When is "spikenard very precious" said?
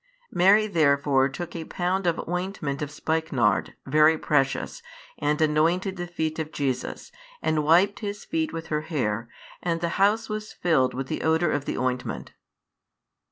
2.89-4.81